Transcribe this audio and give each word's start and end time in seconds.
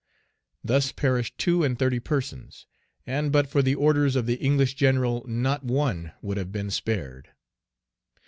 Thus 0.63 0.91
perished 0.91 1.37
two 1.37 1.63
and 1.63 1.77
thirty 1.77 1.99
persons, 1.99 2.65
and 3.05 3.31
but 3.31 3.45
for 3.47 3.61
the 3.61 3.75
orders 3.75 4.15
of 4.15 4.25
the 4.25 4.37
English 4.39 4.73
general 4.73 5.23
not 5.27 5.63
one 5.63 6.11
would 6.23 6.37
have 6.37 6.51
been 6.51 6.71
spared. 6.71 7.29